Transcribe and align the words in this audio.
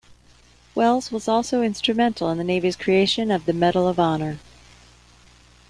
Welles 0.73 1.11
was 1.11 1.27
also 1.27 1.61
instrumental 1.61 2.31
in 2.31 2.39
the 2.39 2.43
Navy's 2.43 2.75
creation 2.75 3.29
of 3.29 3.45
the 3.45 3.53
Medal 3.53 3.87
of 3.87 3.99
Honor. 3.99 4.39